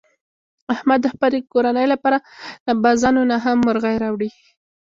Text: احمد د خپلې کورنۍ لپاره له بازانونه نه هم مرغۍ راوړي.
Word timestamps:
احمد 0.73 0.99
د 1.03 1.07
خپلې 1.13 1.39
کورنۍ 1.51 1.85
لپاره 1.93 2.17
له 2.65 2.73
بازانونه 2.83 3.27
نه 3.37 3.37
هم 3.43 3.57
مرغۍ 3.67 3.95
راوړي. 4.03 4.29